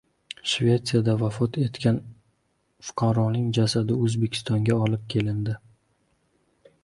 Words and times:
Shvesiyada 0.51 1.13
vafot 1.23 1.59
etgan 1.63 1.99
fuqaroning 2.87 3.53
jasadi 3.59 3.99
O‘zbekistonga 4.07 4.79
olib 4.87 5.03
kelindi 5.15 5.59